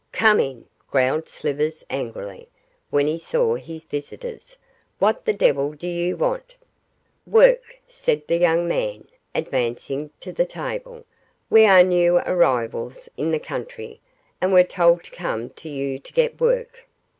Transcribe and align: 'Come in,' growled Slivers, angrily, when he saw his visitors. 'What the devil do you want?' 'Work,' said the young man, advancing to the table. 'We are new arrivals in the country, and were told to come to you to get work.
'Come 0.11 0.39
in,' 0.39 0.65
growled 0.89 1.29
Slivers, 1.29 1.83
angrily, 1.87 2.47
when 2.89 3.05
he 3.05 3.19
saw 3.19 3.53
his 3.53 3.83
visitors. 3.83 4.57
'What 4.97 5.25
the 5.25 5.31
devil 5.31 5.73
do 5.73 5.87
you 5.87 6.17
want?' 6.17 6.55
'Work,' 7.27 7.77
said 7.87 8.23
the 8.27 8.37
young 8.37 8.67
man, 8.67 9.07
advancing 9.35 10.09
to 10.21 10.31
the 10.33 10.47
table. 10.47 11.05
'We 11.51 11.65
are 11.67 11.83
new 11.83 12.15
arrivals 12.17 13.09
in 13.15 13.29
the 13.29 13.39
country, 13.39 14.01
and 14.41 14.51
were 14.51 14.63
told 14.63 15.03
to 15.03 15.11
come 15.11 15.51
to 15.51 15.69
you 15.69 15.99
to 15.99 16.13
get 16.13 16.41
work. 16.41 16.87